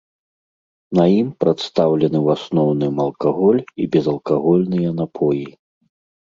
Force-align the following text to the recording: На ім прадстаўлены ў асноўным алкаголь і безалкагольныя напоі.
На 0.99 1.05
ім 1.17 1.29
прадстаўлены 1.43 2.17
ў 2.25 2.41
асноўным 2.41 2.95
алкаголь 3.05 3.61
і 3.85 3.89
безалкагольныя 3.95 4.89
напоі. 5.05 5.47